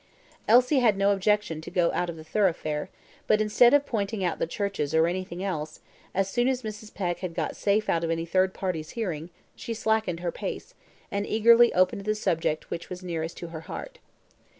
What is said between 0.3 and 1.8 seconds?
Elsie had no objection to